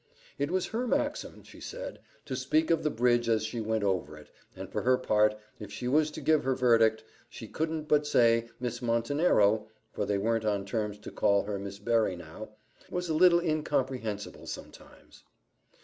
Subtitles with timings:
[0.39, 4.17] It was her maxim, she said, to speak of the bridge as she went over
[4.17, 8.07] it; and for her part, if she was to give her verdict, she couldn't but
[8.07, 12.49] say Miss Montenero for they weren't on terms to call her Miss Berry now
[12.89, 15.23] was a little incomprehensible sometimes.